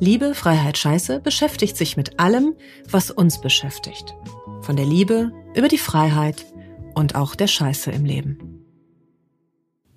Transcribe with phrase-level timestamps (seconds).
[0.00, 2.54] Liebe, Freiheit, Scheiße beschäftigt sich mit allem,
[2.90, 4.14] was uns beschäftigt.
[4.62, 6.44] Von der Liebe über die Freiheit
[6.94, 8.38] und auch der Scheiße im Leben.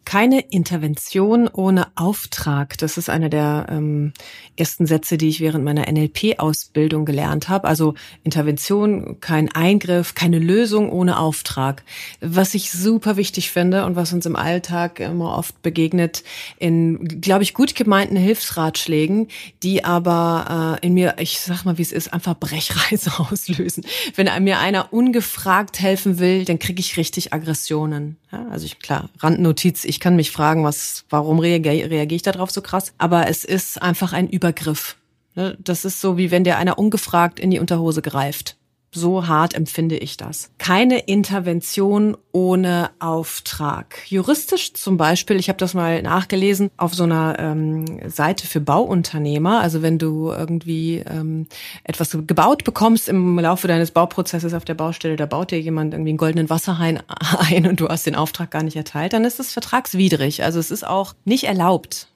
[0.07, 2.77] Keine Intervention ohne Auftrag.
[2.77, 4.13] Das ist einer der ähm,
[4.55, 7.67] ersten Sätze, die ich während meiner NLP-Ausbildung gelernt habe.
[7.67, 7.93] Also
[8.23, 11.83] Intervention, kein Eingriff, keine Lösung ohne Auftrag.
[12.21, 16.23] Was ich super wichtig finde und was uns im Alltag immer oft begegnet,
[16.57, 19.27] in, glaube ich, gut gemeinten Hilfsratschlägen,
[19.61, 23.83] die aber äh, in mir, ich sag mal, wie es ist, einfach Brechreise auslösen.
[24.15, 28.15] Wenn mir einer ungefragt helfen will, dann kriege ich richtig Aggressionen.
[28.31, 32.51] Ja, also ich, klar, Randnotiz, ich kann mich fragen, was, warum reagiere, reagiere ich darauf
[32.51, 32.93] so krass?
[32.97, 34.97] Aber es ist einfach ein Übergriff.
[35.35, 35.57] Ne?
[35.59, 38.57] Das ist so, wie wenn dir einer ungefragt in die Unterhose greift.
[38.91, 40.49] So hart empfinde ich das.
[40.57, 43.97] Keine Intervention ohne Auftrag.
[44.07, 49.59] Juristisch zum Beispiel, ich habe das mal nachgelesen, auf so einer ähm, Seite für Bauunternehmer.
[49.59, 51.47] Also wenn du irgendwie ähm,
[51.83, 56.11] etwas gebaut bekommst im Laufe deines Bauprozesses auf der Baustelle, da baut dir jemand irgendwie
[56.11, 57.03] einen goldenen Wasserhain
[57.39, 60.43] ein und du hast den Auftrag gar nicht erteilt, dann ist es vertragswidrig.
[60.43, 62.07] Also es ist auch nicht erlaubt.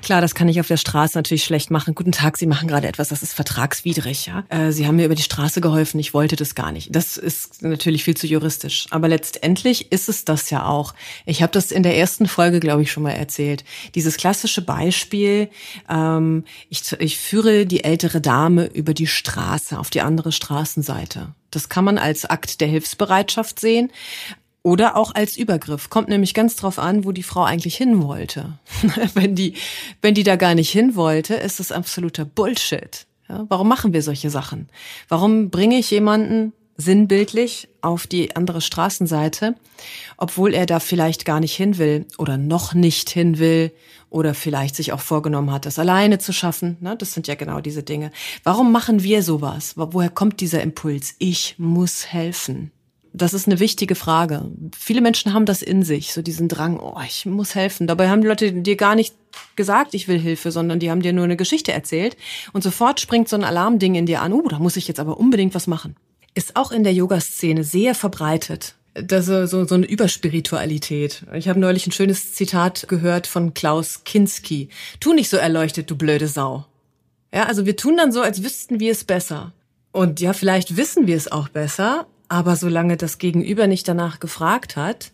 [0.00, 1.94] Klar, das kann ich auf der Straße natürlich schlecht machen.
[1.94, 4.26] Guten Tag, Sie machen gerade etwas, das ist vertragswidrig.
[4.26, 4.44] Ja?
[4.48, 6.94] Äh, Sie haben mir über die Straße geholfen, ich wollte das gar nicht.
[6.94, 8.86] Das ist natürlich viel zu juristisch.
[8.90, 10.94] Aber letztendlich ist es das ja auch.
[11.26, 13.64] Ich habe das in der ersten Folge, glaube ich, schon mal erzählt.
[13.96, 15.50] Dieses klassische Beispiel,
[15.90, 21.34] ähm, ich, ich führe die ältere Dame über die Straße auf die andere Straßenseite.
[21.50, 23.90] Das kann man als Akt der Hilfsbereitschaft sehen.
[24.62, 25.88] Oder auch als Übergriff.
[25.88, 28.58] Kommt nämlich ganz drauf an, wo die Frau eigentlich hin wollte.
[29.14, 29.54] wenn die,
[30.02, 33.06] wenn die da gar nicht hin wollte, ist das absoluter Bullshit.
[33.28, 34.68] Ja, warum machen wir solche Sachen?
[35.08, 39.56] Warum bringe ich jemanden sinnbildlich auf die andere Straßenseite,
[40.16, 43.72] obwohl er da vielleicht gar nicht hin will oder noch nicht hin will
[44.10, 46.78] oder vielleicht sich auch vorgenommen hat, das alleine zu schaffen.
[46.80, 46.96] Ne?
[46.96, 48.12] Das sind ja genau diese Dinge.
[48.44, 49.74] Warum machen wir sowas?
[49.76, 51.14] Woher kommt dieser Impuls?
[51.18, 52.70] Ich muss helfen.
[53.18, 54.48] Das ist eine wichtige Frage.
[54.78, 57.88] Viele Menschen haben das in sich, so diesen Drang, oh, ich muss helfen.
[57.88, 59.14] Dabei haben die Leute dir gar nicht
[59.56, 62.16] gesagt, ich will Hilfe, sondern die haben dir nur eine Geschichte erzählt
[62.52, 65.18] und sofort springt so ein Alarmding in dir an, oh, da muss ich jetzt aber
[65.18, 65.96] unbedingt was machen.
[66.34, 68.76] Ist auch in der Yoga-Szene sehr verbreitet.
[68.94, 71.24] Das ist so, so eine Überspiritualität.
[71.34, 74.68] Ich habe neulich ein schönes Zitat gehört von Klaus Kinski.
[75.00, 76.66] Tu nicht so erleuchtet, du blöde Sau.
[77.34, 79.52] Ja, also wir tun dann so, als wüssten wir es besser.
[79.92, 84.76] Und ja, vielleicht wissen wir es auch besser, aber solange das Gegenüber nicht danach gefragt
[84.76, 85.12] hat,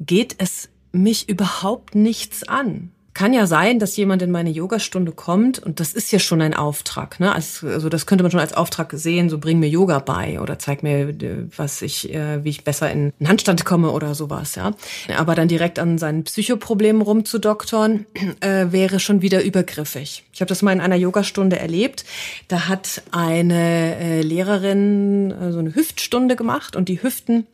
[0.00, 5.58] geht es mich überhaupt nichts an kann ja sein, dass jemand in meine Yogastunde kommt
[5.58, 7.18] und das ist ja schon ein Auftrag.
[7.18, 7.34] Ne?
[7.34, 10.60] Also, also das könnte man schon als Auftrag sehen, so bring mir Yoga bei oder
[10.60, 11.12] zeig mir,
[11.56, 14.54] was ich, äh, wie ich besser in einen Handstand komme oder sowas.
[14.54, 14.72] Ja,
[15.16, 18.06] aber dann direkt an seinen Psychoproblemen rumzudoktern
[18.40, 20.22] äh, wäre schon wieder übergriffig.
[20.32, 22.04] Ich habe das mal in einer Yogastunde erlebt.
[22.46, 27.48] Da hat eine äh, Lehrerin äh, so eine Hüftstunde gemacht und die Hüften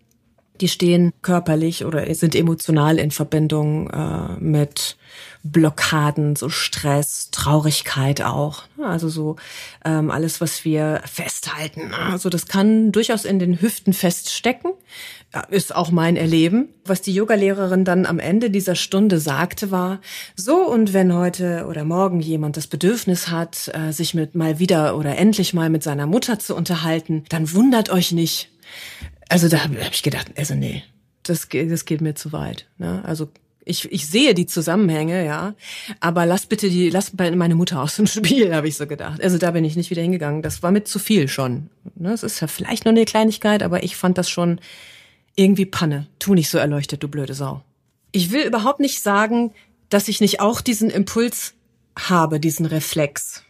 [0.61, 4.97] die stehen körperlich oder sind emotional in Verbindung äh, mit
[5.47, 8.63] Blockaden, so Stress, Traurigkeit auch.
[8.83, 9.37] Also so
[9.85, 11.93] ähm, alles, was wir festhalten.
[11.93, 14.73] Also das kann durchaus in den Hüften feststecken.
[15.51, 16.71] Ist auch mein Erleben.
[16.87, 20.01] Was die Yogalehrerin dann am Ende dieser Stunde sagte, war,
[20.35, 24.97] so und wenn heute oder morgen jemand das Bedürfnis hat, äh, sich mit mal wieder
[24.97, 28.51] oder endlich mal mit seiner Mutter zu unterhalten, dann wundert euch nicht.
[29.29, 30.85] Also da habe hab ich gedacht, also nee,
[31.23, 32.67] das, das geht mir zu weit.
[32.79, 33.03] Ne?
[33.05, 33.29] Also
[33.65, 35.55] ich, ich sehe die Zusammenhänge, ja,
[36.01, 39.23] aber lass bitte die, lass meine Mutter aus dem Spiel, habe ich so gedacht.
[39.23, 40.43] Also da bin ich nicht wieder hingegangen.
[40.43, 41.71] Das war mit zu viel schon.
[41.95, 42.13] Ne?
[42.13, 44.61] Es ist ja vielleicht nur eine Kleinigkeit, aber ich fand das schon
[45.37, 46.07] irgendwie Panne.
[46.19, 47.63] Tu nicht so erleuchtet, du blöde Sau.
[48.13, 49.53] Ich will überhaupt nicht sagen,
[49.89, 51.55] dass ich nicht auch diesen Impuls
[51.99, 53.43] habe, diesen Reflex.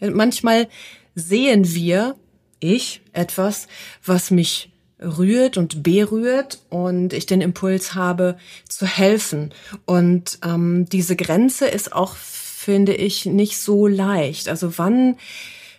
[0.00, 0.68] Manchmal
[1.14, 2.16] sehen wir,
[2.60, 3.68] ich, etwas,
[4.04, 4.70] was mich
[5.00, 8.36] rührt und berührt und ich den Impuls habe
[8.68, 9.52] zu helfen.
[9.86, 14.48] Und ähm, diese Grenze ist auch, finde ich, nicht so leicht.
[14.48, 15.16] Also wann,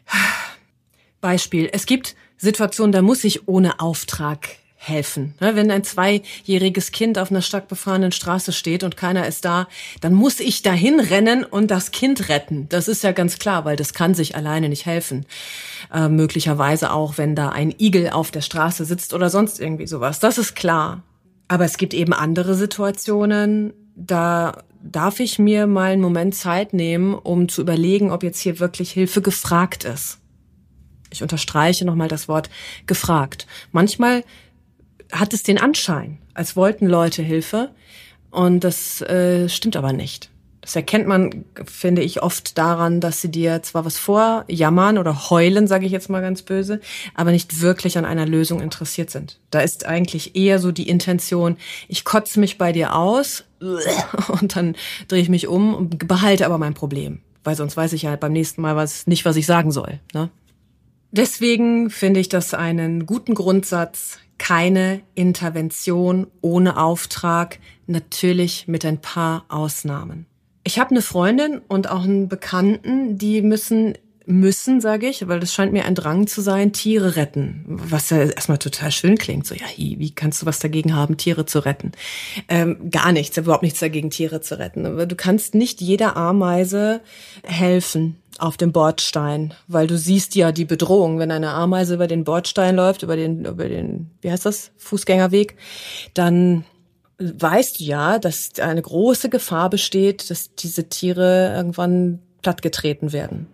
[1.22, 4.50] Beispiel, es gibt Situationen, da muss ich ohne Auftrag
[4.84, 5.36] helfen.
[5.40, 9.68] Ne, wenn ein zweijähriges Kind auf einer stark befahrenen Straße steht und keiner ist da,
[10.02, 12.68] dann muss ich dahin rennen und das Kind retten.
[12.70, 15.28] Das ist ja ganz klar, weil das kann sich alleine nicht helfen.
[15.94, 20.20] Äh, möglicherweise auch, wenn da ein Igel auf der Straße sitzt oder sonst irgendwie sowas.
[20.20, 21.04] Das ist klar.
[21.48, 27.14] Aber es gibt eben andere Situationen, da darf ich mir mal einen Moment Zeit nehmen,
[27.14, 30.18] um zu überlegen, ob jetzt hier wirklich Hilfe gefragt ist.
[31.12, 32.50] Ich unterstreiche nochmal das Wort
[32.88, 33.46] gefragt.
[33.72, 34.24] Manchmal
[35.12, 37.72] hat es den Anschein, als wollten Leute Hilfe.
[38.30, 40.30] Und das äh, stimmt aber nicht.
[40.62, 45.66] Das erkennt man, finde ich, oft daran, dass sie dir zwar was vorjammern oder heulen,
[45.66, 46.80] sage ich jetzt mal ganz böse,
[47.16, 49.40] aber nicht wirklich an einer Lösung interessiert sind.
[49.50, 53.44] Da ist eigentlich eher so die Intention, ich kotze mich bei dir aus
[54.40, 54.76] und dann
[55.08, 57.22] drehe ich mich um und behalte aber mein Problem.
[57.44, 60.00] Weil sonst weiß ich ja beim nächsten Mal was nicht, was ich sagen soll.
[60.14, 60.30] Ne?
[61.10, 69.46] Deswegen finde ich das einen guten Grundsatz, keine Intervention ohne Auftrag, natürlich mit ein paar
[69.50, 70.26] Ausnahmen.
[70.64, 73.94] Ich habe eine Freundin und auch einen Bekannten, die müssen
[74.26, 77.66] müssen, sage ich, weil das scheint mir ein Drang zu sein, Tiere retten.
[77.68, 79.46] Was ja erstmal total schön klingt.
[79.46, 81.92] So, ja, wie kannst du was dagegen haben, Tiere zu retten?
[82.48, 84.86] Ähm, gar nichts, überhaupt nichts dagegen, Tiere zu retten.
[84.86, 87.02] Aber du kannst nicht jeder Ameise
[87.44, 92.24] helfen auf dem Bordstein, weil du siehst ja die Bedrohung, wenn eine Ameise über den
[92.24, 95.56] Bordstein läuft, über den, über den, wie heißt das, Fußgängerweg,
[96.14, 96.66] dann
[97.20, 103.48] weißt du ja, dass eine große Gefahr besteht, dass diese Tiere irgendwann plattgetreten werden.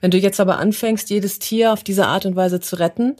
[0.00, 3.16] Wenn du jetzt aber anfängst, jedes Tier auf diese Art und Weise zu retten,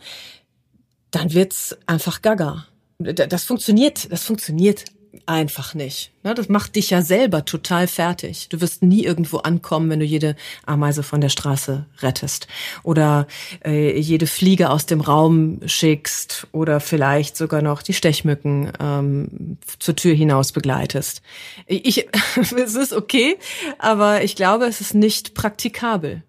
[1.12, 2.66] dann wird's einfach gaga.
[2.98, 4.84] Das funktioniert, das funktioniert
[5.26, 6.12] einfach nicht.
[6.22, 8.48] Das macht dich ja selber total fertig.
[8.48, 12.48] Du wirst nie irgendwo ankommen, wenn du jede Ameise von der Straße rettest
[12.82, 13.26] oder
[13.64, 19.96] äh, jede Fliege aus dem Raum schickst oder vielleicht sogar noch die Stechmücken ähm, zur
[19.96, 21.22] Tür hinaus begleitest.
[21.66, 22.06] Ich,
[22.36, 23.36] es ist okay,
[23.78, 26.22] aber ich glaube, es ist nicht praktikabel.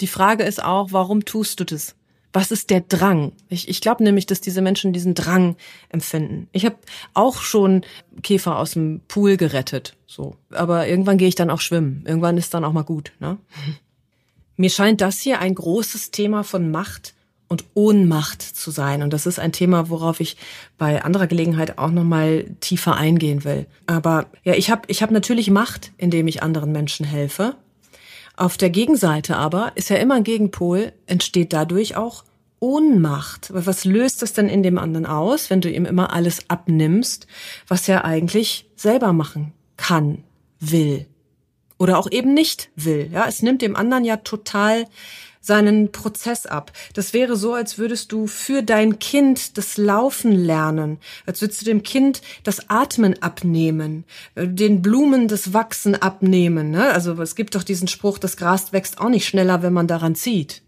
[0.00, 1.94] Die Frage ist auch, warum tust du das?
[2.32, 3.32] Was ist der Drang?
[3.48, 5.56] Ich, ich glaube nämlich, dass diese Menschen diesen Drang
[5.90, 6.48] empfinden.
[6.52, 6.76] Ich habe
[7.12, 7.82] auch schon
[8.22, 10.36] Käfer aus dem Pool gerettet, so.
[10.50, 12.04] Aber irgendwann gehe ich dann auch schwimmen.
[12.06, 13.12] Irgendwann ist dann auch mal gut.
[13.20, 13.38] Ne?
[14.56, 17.14] Mir scheint das hier ein großes Thema von Macht
[17.52, 19.02] und Ohnmacht zu sein.
[19.02, 20.38] Und das ist ein Thema, worauf ich
[20.78, 23.66] bei anderer Gelegenheit auch noch mal tiefer eingehen will.
[23.86, 27.56] Aber ja, ich habe ich hab natürlich Macht, indem ich anderen Menschen helfe.
[28.36, 32.24] Auf der Gegenseite aber ist ja immer ein Gegenpol, entsteht dadurch auch
[32.60, 33.50] Ohnmacht.
[33.52, 37.26] Was löst das denn in dem anderen aus, wenn du ihm immer alles abnimmst,
[37.66, 40.22] was er eigentlich selber machen kann,
[40.60, 41.06] will?
[41.78, 43.10] Oder auch eben nicht will.
[43.12, 44.86] Ja, es nimmt dem anderen ja total
[45.42, 46.72] seinen Prozess ab.
[46.94, 51.64] Das wäre so, als würdest du für dein Kind das Laufen lernen, als würdest du
[51.66, 54.04] dem Kind das Atmen abnehmen,
[54.36, 56.70] äh, den Blumen das Wachsen abnehmen.
[56.70, 56.90] Ne?
[56.92, 60.14] Also es gibt doch diesen Spruch, das Gras wächst auch nicht schneller, wenn man daran
[60.14, 60.62] zieht.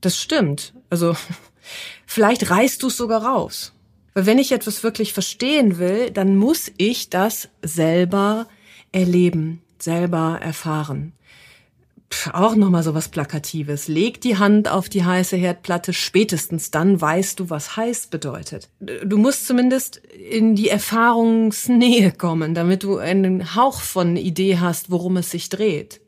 [0.00, 0.72] Das stimmt.
[0.88, 1.16] Also
[2.06, 3.72] vielleicht reißt du es sogar raus.
[4.14, 8.46] Weil wenn ich etwas wirklich verstehen will, dann muss ich das selber
[8.92, 11.12] erleben, selber erfahren
[12.32, 13.88] auch nochmal so was Plakatives.
[13.88, 18.70] Leg die Hand auf die heiße Herdplatte, spätestens dann weißt du, was heiß bedeutet.
[18.80, 25.18] Du musst zumindest in die Erfahrungsnähe kommen, damit du einen Hauch von Idee hast, worum
[25.18, 26.00] es sich dreht.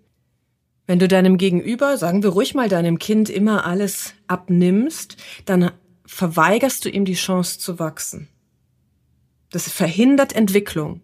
[0.87, 5.71] Wenn du deinem Gegenüber, sagen wir ruhig mal deinem Kind, immer alles abnimmst, dann
[6.05, 8.29] verweigerst du ihm die Chance zu wachsen.
[9.53, 11.03] Das verhindert Entwicklung.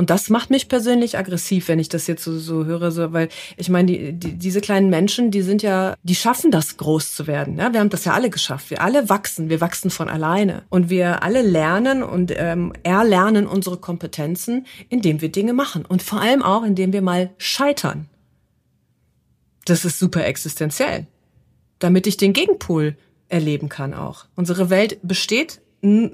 [0.00, 3.28] Und das macht mich persönlich aggressiv, wenn ich das jetzt so, so höre, so, weil
[3.56, 7.26] ich meine, die, die, diese kleinen Menschen, die sind ja, die schaffen das, groß zu
[7.26, 7.58] werden.
[7.58, 7.72] Ja?
[7.72, 8.70] Wir haben das ja alle geschafft.
[8.70, 10.62] Wir alle wachsen, wir wachsen von alleine.
[10.70, 15.84] Und wir alle lernen und ähm, erlernen unsere Kompetenzen, indem wir Dinge machen.
[15.84, 18.08] Und vor allem auch, indem wir mal scheitern.
[19.64, 21.08] Das ist super existenziell.
[21.80, 22.96] Damit ich den Gegenpol
[23.28, 24.26] erleben kann auch.
[24.36, 25.60] Unsere Welt besteht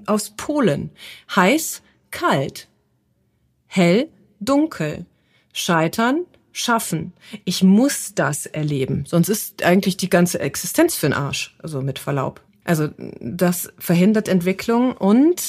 [0.06, 0.90] aus Polen.
[1.36, 2.68] Heiß, kalt
[3.74, 5.04] hell, dunkel,
[5.52, 7.12] scheitern, schaffen.
[7.44, 11.98] Ich muss das erleben, sonst ist eigentlich die ganze Existenz für den Arsch, also mit
[11.98, 12.40] Verlaub.
[12.64, 12.88] Also
[13.20, 15.42] das verhindert Entwicklung und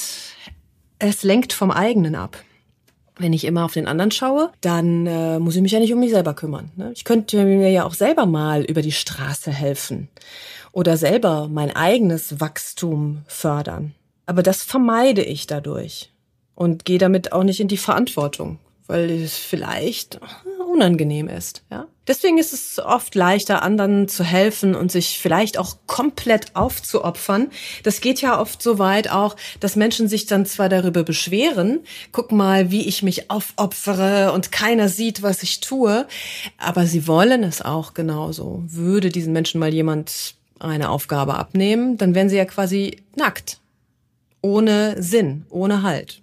[0.98, 2.36] es lenkt vom eigenen ab.
[3.18, 6.00] Wenn ich immer auf den anderen schaue, dann äh, muss ich mich ja nicht um
[6.00, 6.72] mich selber kümmern.
[6.76, 6.92] Ne?
[6.94, 10.08] Ich könnte mir ja auch selber mal über die Straße helfen
[10.72, 13.94] oder selber mein eigenes Wachstum fördern.
[14.26, 16.12] Aber das vermeide ich dadurch
[16.56, 18.58] und gehe damit auch nicht in die Verantwortung,
[18.88, 20.18] weil es vielleicht
[20.68, 21.62] unangenehm ist.
[21.70, 21.86] Ja?
[22.06, 27.50] Deswegen ist es oft leichter, anderen zu helfen und sich vielleicht auch komplett aufzuopfern.
[27.82, 31.80] Das geht ja oft so weit auch, dass Menschen sich dann zwar darüber beschweren,
[32.12, 36.06] guck mal, wie ich mich aufopfere und keiner sieht, was ich tue,
[36.58, 38.62] aber sie wollen es auch genauso.
[38.66, 43.60] Würde diesen Menschen mal jemand eine Aufgabe abnehmen, dann wären sie ja quasi nackt.
[44.42, 46.22] Ohne Sinn, ohne Halt.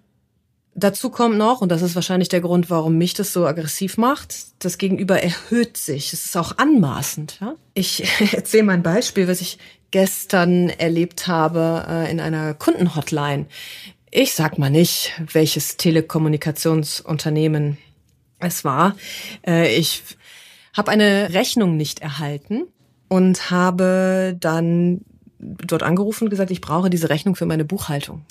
[0.75, 4.35] Dazu kommt noch, und das ist wahrscheinlich der Grund, warum mich das so aggressiv macht,
[4.59, 6.13] das Gegenüber erhöht sich.
[6.13, 7.37] Es ist auch anmaßend.
[7.41, 7.55] Ja?
[7.75, 8.03] Ich
[8.33, 9.59] erzähle mal ein Beispiel, was ich
[9.91, 13.45] gestern erlebt habe äh, in einer Kundenhotline.
[14.09, 17.77] Ich sag mal nicht, welches Telekommunikationsunternehmen
[18.39, 18.95] es war.
[19.45, 20.01] Äh, ich
[20.75, 22.63] habe eine Rechnung nicht erhalten
[23.09, 25.01] und habe dann
[25.37, 28.25] dort angerufen und gesagt, ich brauche diese Rechnung für meine Buchhaltung.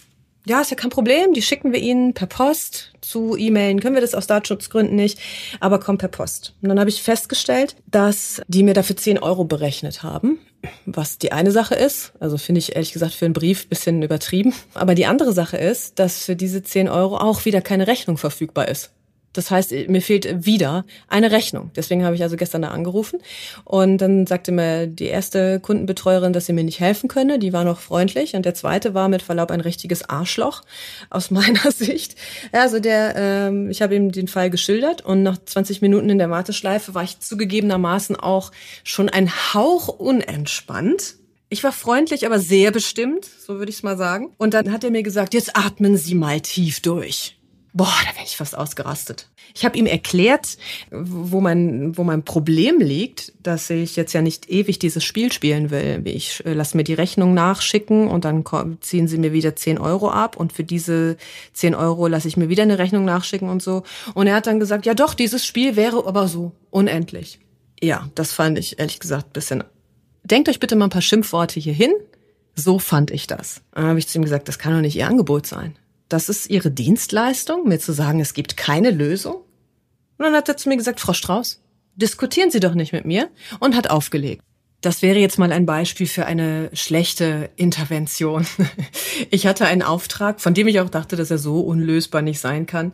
[0.44, 1.34] Ja, ist ja kein Problem.
[1.34, 3.80] Die schicken wir Ihnen per Post zu E-Mailen.
[3.80, 5.20] Können wir das aus Datenschutzgründen nicht,
[5.60, 6.54] aber kommt per Post.
[6.62, 10.38] Und dann habe ich festgestellt, dass die mir dafür 10 Euro berechnet haben.
[10.86, 14.54] Was die eine Sache ist, also finde ich ehrlich gesagt für einen Brief bisschen übertrieben.
[14.74, 18.68] Aber die andere Sache ist, dass für diese 10 Euro auch wieder keine Rechnung verfügbar
[18.68, 18.92] ist.
[19.32, 21.70] Das heißt, mir fehlt wieder eine Rechnung.
[21.74, 23.20] Deswegen habe ich also gestern da angerufen.
[23.64, 27.38] Und dann sagte mir die erste Kundenbetreuerin, dass sie mir nicht helfen könne.
[27.38, 28.34] Die war noch freundlich.
[28.34, 30.62] Und der zweite war mit Verlaub ein richtiges Arschloch
[31.10, 32.16] aus meiner Sicht.
[32.52, 36.30] Also der, ähm, ich habe ihm den Fall geschildert und nach 20 Minuten in der
[36.30, 38.52] Warteschleife war ich zugegebenermaßen auch
[38.84, 41.16] schon ein Hauch unentspannt.
[41.48, 44.32] Ich war freundlich, aber sehr bestimmt, so würde ich es mal sagen.
[44.38, 47.36] Und dann hat er mir gesagt, jetzt atmen Sie mal tief durch.
[47.74, 49.28] Boah, da wäre ich fast ausgerastet.
[49.54, 50.58] Ich habe ihm erklärt,
[50.90, 55.70] wo mein, wo mein Problem liegt, dass ich jetzt ja nicht ewig dieses Spiel spielen
[55.70, 56.02] will.
[56.04, 58.44] Ich äh, lasse mir die Rechnung nachschicken und dann
[58.80, 61.16] ziehen sie mir wieder 10 Euro ab und für diese
[61.54, 63.84] 10 Euro lasse ich mir wieder eine Rechnung nachschicken und so.
[64.12, 67.38] Und er hat dann gesagt, ja doch, dieses Spiel wäre aber so unendlich.
[67.82, 69.64] Ja, das fand ich ehrlich gesagt bisschen.
[70.24, 71.92] Denkt euch bitte mal ein paar Schimpfworte hier hin.
[72.54, 73.62] So fand ich das.
[73.72, 75.74] Dann habe ich zu ihm gesagt, das kann doch nicht ihr Angebot sein.
[76.12, 79.36] Das ist Ihre Dienstleistung, mir zu sagen, es gibt keine Lösung?
[80.18, 81.62] Und dann hat er zu mir gesagt, Frau Strauß,
[81.96, 84.42] diskutieren Sie doch nicht mit mir und hat aufgelegt.
[84.82, 88.46] Das wäre jetzt mal ein Beispiel für eine schlechte Intervention.
[89.30, 92.66] Ich hatte einen Auftrag, von dem ich auch dachte, dass er so unlösbar nicht sein
[92.66, 92.92] kann.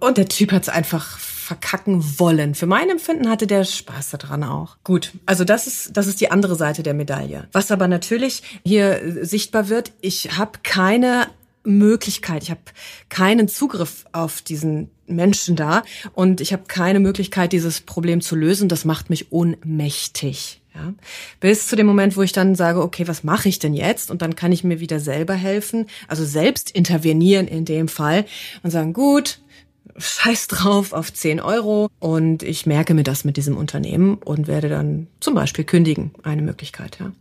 [0.00, 2.54] Und der Typ hat es einfach verkacken wollen.
[2.54, 4.76] Für mein Empfinden hatte der Spaß daran auch.
[4.82, 7.48] Gut, also das ist das ist die andere Seite der Medaille.
[7.52, 11.28] Was aber natürlich hier sichtbar wird, ich habe keine
[11.68, 12.42] Möglichkeit.
[12.42, 12.60] Ich habe
[13.08, 15.82] keinen Zugriff auf diesen Menschen da
[16.12, 18.68] und ich habe keine Möglichkeit, dieses Problem zu lösen.
[18.68, 20.60] Das macht mich ohnmächtig.
[20.74, 20.94] Ja.
[21.40, 24.10] Bis zu dem Moment, wo ich dann sage, okay, was mache ich denn jetzt?
[24.10, 28.24] Und dann kann ich mir wieder selber helfen, also selbst intervenieren in dem Fall
[28.62, 29.40] und sagen, gut,
[29.96, 34.68] scheiß drauf auf 10 Euro und ich merke mir das mit diesem Unternehmen und werde
[34.68, 36.12] dann zum Beispiel kündigen.
[36.22, 37.12] Eine Möglichkeit, ja.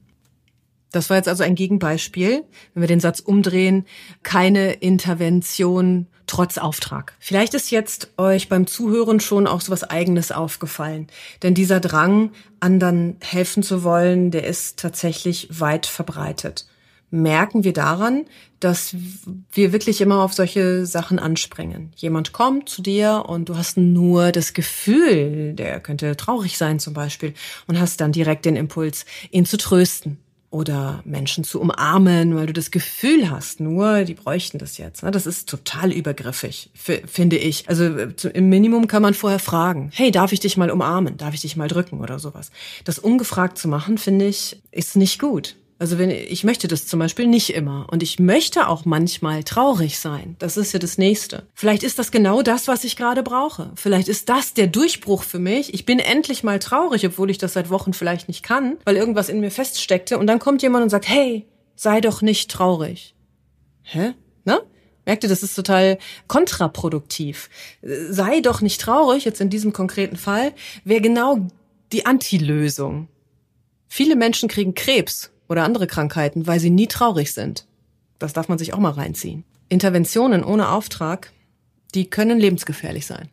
[0.92, 3.86] Das war jetzt also ein Gegenbeispiel, wenn wir den Satz umdrehen,
[4.24, 7.14] keine Intervention trotz Auftrag.
[7.20, 11.08] Vielleicht ist jetzt euch beim Zuhören schon auch so was Eigenes aufgefallen.
[11.42, 16.68] Denn dieser Drang, anderen helfen zu wollen, der ist tatsächlich weit verbreitet.
[17.10, 18.26] Merken wir daran,
[18.60, 18.94] dass
[19.54, 21.94] wir wirklich immer auf solche Sachen anspringen.
[21.96, 26.94] Jemand kommt zu dir und du hast nur das Gefühl, der könnte traurig sein zum
[26.94, 27.34] Beispiel,
[27.68, 30.18] und hast dann direkt den Impuls, ihn zu trösten
[30.50, 35.04] oder Menschen zu umarmen, weil du das Gefühl hast, nur die bräuchten das jetzt.
[35.04, 35.12] Ne?
[35.12, 37.68] Das ist total übergriffig, finde ich.
[37.68, 41.18] Also im Minimum kann man vorher fragen, hey, darf ich dich mal umarmen?
[41.18, 42.52] Darf ich dich mal drücken oder sowas?
[42.86, 45.56] Das ungefragt zu machen, finde ich, ist nicht gut.
[45.80, 50.00] Also wenn ich möchte das zum Beispiel nicht immer und ich möchte auch manchmal traurig
[50.00, 50.36] sein.
[50.40, 51.46] Das ist ja das Nächste.
[51.54, 53.72] Vielleicht ist das genau das, was ich gerade brauche.
[53.76, 55.74] Vielleicht ist das der Durchbruch für mich.
[55.76, 59.30] Ich bin endlich mal traurig, obwohl ich das seit Wochen vielleicht nicht kann, weil irgendwas
[59.30, 60.18] in mir feststeckte.
[60.18, 63.14] Und dann kommt jemand und sagt, hey, sei doch nicht traurig.
[63.84, 64.14] Hä?
[64.46, 64.62] Ne?
[65.06, 67.50] Merkt ihr, das ist total kontraproduktiv.
[67.82, 70.54] Sei doch nicht traurig, jetzt in diesem konkreten Fall,
[70.84, 71.48] wäre genau
[71.92, 73.08] die Antilösung.
[73.88, 77.66] Viele Menschen kriegen Krebs oder andere Krankheiten, weil sie nie traurig sind.
[78.20, 79.44] Das darf man sich auch mal reinziehen.
[79.70, 81.32] Interventionen ohne Auftrag,
[81.94, 83.30] die können lebensgefährlich sein.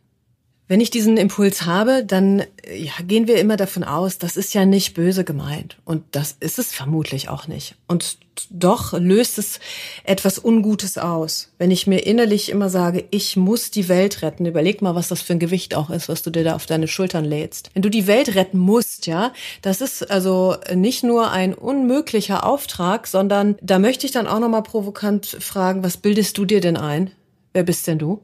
[0.67, 4.65] Wenn ich diesen Impuls habe, dann ja, gehen wir immer davon aus, das ist ja
[4.65, 5.77] nicht böse gemeint.
[5.85, 7.75] Und das ist es vermutlich auch nicht.
[7.87, 8.17] Und
[8.49, 9.59] doch löst es
[10.05, 11.51] etwas Ungutes aus.
[11.59, 15.21] Wenn ich mir innerlich immer sage, ich muss die Welt retten, überleg mal, was das
[15.21, 17.69] für ein Gewicht auch ist, was du dir da auf deine Schultern lädst.
[17.73, 23.05] Wenn du die Welt retten musst, ja, das ist also nicht nur ein unmöglicher Auftrag,
[23.05, 27.11] sondern da möchte ich dann auch nochmal provokant fragen, was bildest du dir denn ein?
[27.53, 28.21] Wer bist denn du?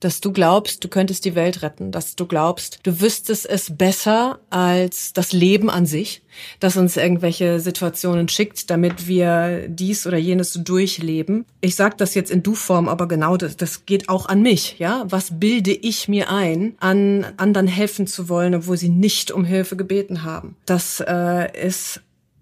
[0.00, 4.40] Dass du glaubst, du könntest die Welt retten, dass du glaubst, du wüsstest es besser
[4.50, 6.22] als das Leben an sich,
[6.58, 11.44] das uns irgendwelche Situationen schickt, damit wir dies oder jenes durchleben.
[11.60, 14.76] Ich sage das jetzt in Du-Form, aber genau das, das geht auch an mich.
[14.78, 19.44] Ja, was bilde ich mir ein, an anderen helfen zu wollen, obwohl sie nicht um
[19.44, 20.56] Hilfe gebeten haben?
[20.64, 22.00] Das äh, ist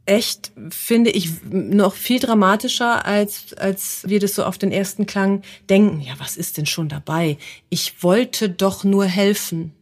[0.09, 5.43] echt, finde ich, noch viel dramatischer, als, als wir das so auf den ersten Klang
[5.69, 6.00] denken.
[6.00, 7.37] Ja, was ist denn schon dabei?
[7.69, 9.73] Ich wollte doch nur helfen.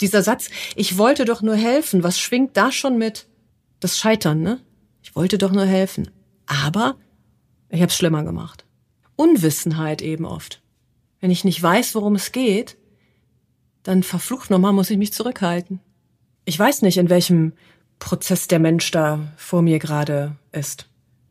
[0.00, 3.26] Dieser Satz, ich wollte doch nur helfen, was schwingt da schon mit?
[3.80, 4.60] Das Scheitern, ne?
[5.02, 6.10] Ich wollte doch nur helfen.
[6.46, 6.96] Aber
[7.68, 8.64] ich habe es schlimmer gemacht.
[9.16, 10.62] Unwissenheit eben oft.
[11.20, 12.76] Wenn ich nicht weiß, worum es geht,
[13.82, 15.80] dann verflucht nochmal muss ich mich zurückhalten.
[16.44, 17.52] Ich weiß nicht, in welchem
[18.02, 20.86] Prozess der Mensch da vor mir gerade ist.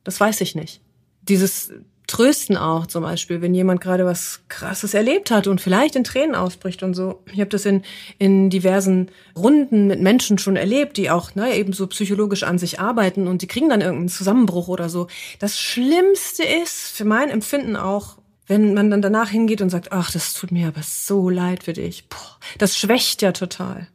[0.05, 0.79] Das weiß ich nicht.
[1.21, 1.73] Dieses
[2.07, 6.33] Trösten auch zum Beispiel, wenn jemand gerade was Krasses erlebt hat und vielleicht in Tränen
[6.33, 7.23] ausbricht und so.
[7.31, 7.83] Ich habe das in,
[8.19, 12.79] in diversen Runden mit Menschen schon erlebt, die auch ne, eben so psychologisch an sich
[12.79, 15.07] arbeiten und die kriegen dann irgendeinen Zusammenbruch oder so.
[15.39, 20.09] Das Schlimmste ist für mein Empfinden auch, wenn man dann danach hingeht und sagt, ach,
[20.09, 22.07] das tut mir aber so leid für dich.
[22.07, 23.87] Boah, das schwächt ja total.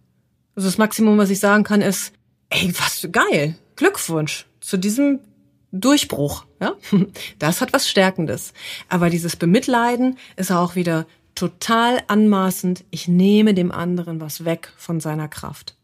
[0.54, 2.12] Also das Maximum, was ich sagen kann, ist,
[2.50, 3.56] ey, was geil.
[3.76, 5.20] Glückwunsch zu diesem
[5.72, 6.74] Durchbruch, ja?
[7.38, 8.52] Das hat was Stärkendes.
[8.88, 12.84] Aber dieses Bemitleiden ist auch wieder total anmaßend.
[12.90, 15.76] Ich nehme dem anderen was weg von seiner Kraft.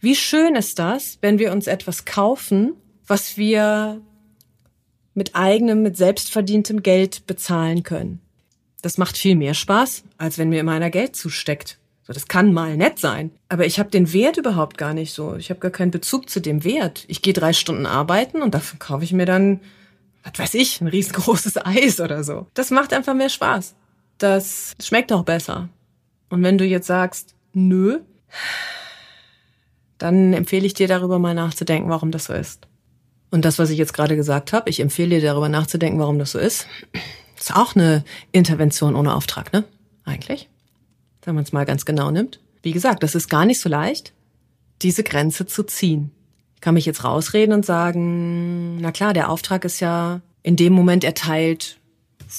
[0.00, 2.74] Wie schön ist das, wenn wir uns etwas kaufen,
[3.06, 4.00] was wir
[5.14, 8.20] mit eigenem, mit selbstverdientem Geld bezahlen können.
[8.80, 11.78] Das macht viel mehr Spaß, als wenn mir immer einer Geld zusteckt.
[12.04, 15.36] So, das kann mal nett sein, aber ich habe den Wert überhaupt gar nicht so.
[15.36, 17.04] Ich habe gar keinen Bezug zu dem Wert.
[17.06, 19.60] Ich gehe drei Stunden arbeiten und dafür kaufe ich mir dann,
[20.24, 22.48] was weiß ich, ein riesengroßes Eis oder so.
[22.54, 23.76] Das macht einfach mehr Spaß.
[24.18, 25.68] Das schmeckt auch besser.
[26.28, 28.00] Und wenn du jetzt sagst, nö,
[29.98, 32.66] dann empfehle ich dir darüber mal nachzudenken, warum das so ist.
[33.30, 36.32] Und das, was ich jetzt gerade gesagt habe, ich empfehle dir darüber nachzudenken, warum das
[36.32, 36.66] so ist,
[37.38, 39.64] ist auch eine Intervention ohne Auftrag, ne?
[40.04, 40.48] Eigentlich
[41.22, 42.40] wenn man es mal ganz genau nimmt.
[42.62, 44.12] Wie gesagt, das ist gar nicht so leicht,
[44.82, 46.10] diese Grenze zu ziehen.
[46.54, 50.72] Ich kann mich jetzt rausreden und sagen, na klar, der Auftrag ist ja in dem
[50.72, 51.78] Moment erteilt,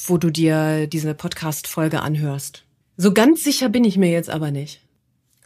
[0.07, 2.63] wo du dir diese Podcast-Folge anhörst.
[2.97, 4.81] So ganz sicher bin ich mir jetzt aber nicht.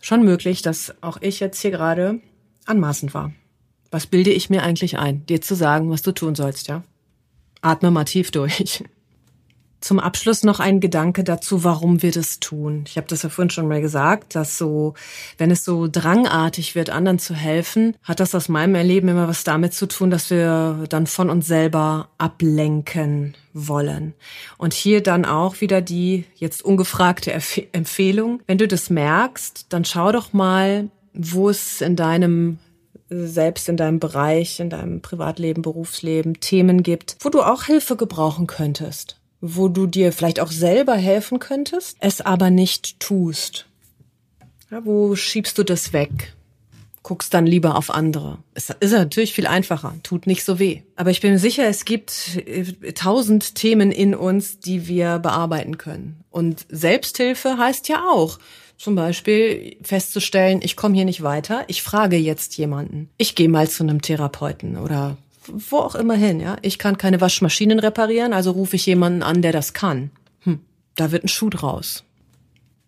[0.02, 2.20] Schon möglich, dass auch ich jetzt hier gerade
[2.66, 3.34] anmaßend war.
[3.90, 6.84] Was bilde ich mir eigentlich ein, dir zu sagen, was du tun sollst, ja?
[7.62, 8.84] Atme mal tief durch.
[9.80, 12.84] Zum Abschluss noch ein Gedanke dazu, warum wir das tun.
[12.88, 14.96] Ich habe das ja vorhin schon mal gesagt, dass so,
[15.38, 19.44] wenn es so drangartig wird, anderen zu helfen, hat das aus meinem Erleben immer was
[19.44, 24.16] damit zu tun, dass wir dann von uns selber ablenken wollen.
[24.58, 27.32] Und hier dann auch wieder die jetzt ungefragte
[27.72, 28.42] Empfehlung.
[28.48, 32.58] Wenn du das merkst, dann schau doch mal, wo es in deinem
[33.10, 38.48] selbst in deinem Bereich, in deinem Privatleben, Berufsleben Themen gibt, wo du auch Hilfe gebrauchen
[38.48, 43.66] könntest wo du dir vielleicht auch selber helfen könntest, es aber nicht tust.
[44.72, 46.34] Ja, wo schiebst du das weg?
[47.04, 48.40] Guckst dann lieber auf andere.
[48.54, 50.82] Es ist natürlich viel einfacher, tut nicht so weh.
[50.98, 56.20] Aber ich bin sicher, es gibt äh, tausend Themen in uns, die wir bearbeiten können.
[56.32, 58.40] Und Selbsthilfe heißt ja auch,
[58.78, 63.10] zum Beispiel festzustellen, ich komme hier nicht weiter, ich frage jetzt jemanden.
[63.18, 65.18] Ich gehe mal zu einem Therapeuten oder
[65.54, 66.58] wo auch immer hin, ja.
[66.62, 70.12] Ich kann keine Waschmaschinen reparieren, also rufe ich jemanden an, der das kann.
[70.42, 70.60] Hm,
[70.96, 72.04] da wird ein Schuh draus.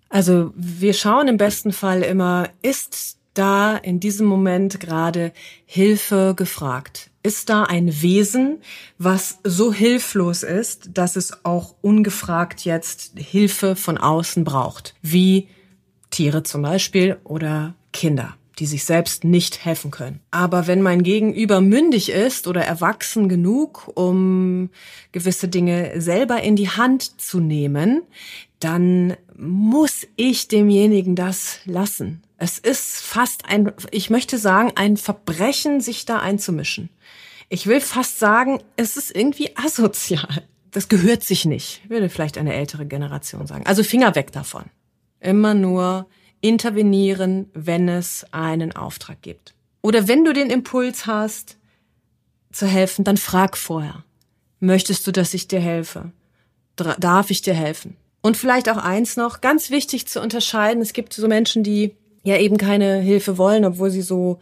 [0.10, 5.32] Also wir schauen im besten Fall immer, ist da in diesem Moment gerade
[5.66, 7.12] Hilfe gefragt?
[7.22, 8.60] Ist da ein Wesen,
[8.98, 14.96] was so hilflos ist, dass es auch ungefragt jetzt Hilfe von außen braucht?
[15.02, 15.48] Wie
[16.10, 20.20] Tiere zum Beispiel oder Kinder die sich selbst nicht helfen können.
[20.32, 24.70] Aber wenn mein Gegenüber mündig ist oder erwachsen genug, um
[25.12, 28.04] gewisse Dinge selber in die Hand zu nehmen,
[28.60, 32.22] dann muss ich demjenigen das lassen.
[32.38, 36.90] Es ist fast ein, ich möchte sagen, ein Verbrechen, sich da einzumischen.
[37.48, 40.44] Ich will fast sagen, es ist irgendwie asozial.
[40.72, 43.66] Das gehört sich nicht, würde vielleicht eine ältere Generation sagen.
[43.66, 44.66] Also Finger weg davon.
[45.20, 46.08] Immer nur
[46.42, 49.54] intervenieren, wenn es einen Auftrag gibt.
[49.82, 51.58] Oder wenn du den Impuls hast,
[52.52, 54.04] zu helfen, dann frag vorher.
[54.60, 56.12] Möchtest du, dass ich dir helfe?
[56.76, 57.96] Darf ich dir helfen?
[58.22, 60.82] Und vielleicht auch eins noch, ganz wichtig zu unterscheiden.
[60.82, 64.40] Es gibt so Menschen, die ja eben keine Hilfe wollen, obwohl sie so,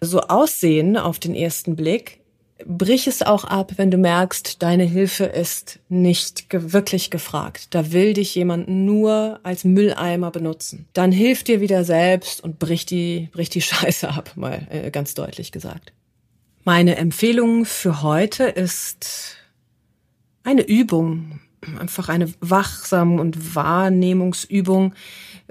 [0.00, 2.19] so aussehen auf den ersten Blick.
[2.66, 7.74] Brich es auch ab, wenn du merkst, deine Hilfe ist nicht wirklich gefragt.
[7.74, 10.86] Da will dich jemand nur als Mülleimer benutzen.
[10.92, 15.14] Dann hilf dir wieder selbst und brich die, brich die Scheiße ab, mal äh, ganz
[15.14, 15.92] deutlich gesagt.
[16.64, 19.36] Meine Empfehlung für heute ist
[20.42, 21.40] eine Übung,
[21.78, 24.94] einfach eine wachsam und Wahrnehmungsübung,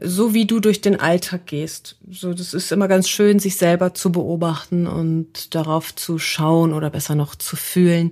[0.02, 1.98] so wie du durch den Alltag gehst.
[2.10, 6.90] So, das ist immer ganz schön, sich selber zu beobachten und darauf zu schauen oder
[6.90, 8.12] besser noch zu fühlen,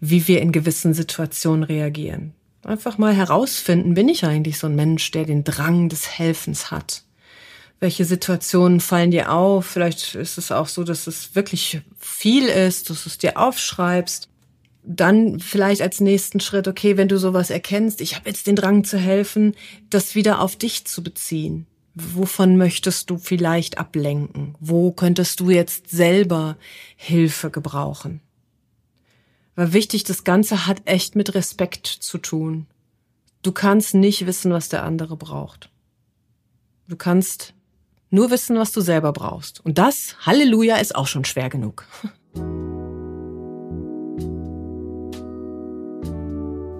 [0.00, 2.32] wie wir in gewissen Situationen reagieren.
[2.64, 7.02] Einfach mal herausfinden, bin ich eigentlich so ein Mensch, der den Drang des Helfens hat?
[7.78, 9.66] Welche Situationen fallen dir auf?
[9.66, 14.30] Vielleicht ist es auch so, dass es wirklich viel ist, dass du es dir aufschreibst
[14.86, 18.84] dann vielleicht als nächsten Schritt, okay, wenn du sowas erkennst, ich habe jetzt den Drang
[18.84, 19.54] zu helfen,
[19.90, 21.66] das wieder auf dich zu beziehen.
[21.94, 24.54] Wovon möchtest du vielleicht ablenken?
[24.60, 26.56] Wo könntest du jetzt selber
[26.94, 28.20] Hilfe gebrauchen?
[29.54, 32.66] Weil wichtig, das Ganze hat echt mit Respekt zu tun.
[33.42, 35.70] Du kannst nicht wissen, was der andere braucht.
[36.86, 37.54] Du kannst
[38.10, 39.64] nur wissen, was du selber brauchst.
[39.64, 41.86] Und das, Halleluja, ist auch schon schwer genug.